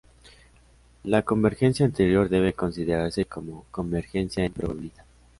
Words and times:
La 1.03 1.21
convergencia 1.23 1.85
anterior 1.85 2.27
debe 2.27 2.53
considerarse 2.53 3.25
como 3.25 3.65
convergencia 3.69 4.43
en 4.43 4.51
probabilidad. 4.51 5.05